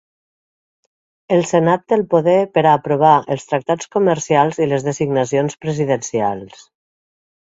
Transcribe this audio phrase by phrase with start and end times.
[1.35, 6.65] El Senat té el poder per a provar els tractats comercials i les designacions presidencials.